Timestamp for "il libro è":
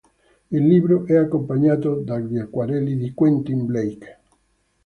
0.49-1.15